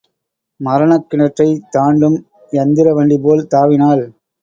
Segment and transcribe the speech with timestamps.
[0.59, 2.17] மரணக் கிணறைத் தாண்டும்
[2.53, 4.05] யந்திர வண்டிபோல் தாவினாள்.